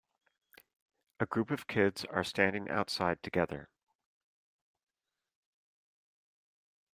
[1.19, 3.69] A group of kids are standing outside together.